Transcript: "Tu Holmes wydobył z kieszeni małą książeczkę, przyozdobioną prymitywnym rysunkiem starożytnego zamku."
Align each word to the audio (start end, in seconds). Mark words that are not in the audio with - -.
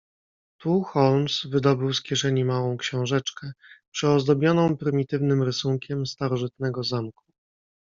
"Tu 0.57 0.79
Holmes 0.83 1.47
wydobył 1.51 1.93
z 1.93 2.01
kieszeni 2.03 2.45
małą 2.45 2.77
książeczkę, 2.77 3.53
przyozdobioną 3.91 4.77
prymitywnym 4.77 5.43
rysunkiem 5.43 6.05
starożytnego 6.05 6.83
zamku." 6.83 7.23